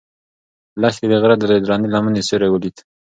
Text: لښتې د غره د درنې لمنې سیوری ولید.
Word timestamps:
لښتې 0.81 1.05
د 1.11 1.13
غره 1.21 1.35
د 1.39 1.43
درنې 1.67 1.87
لمنې 1.93 2.21
سیوری 2.27 2.49
ولید. 2.51 2.77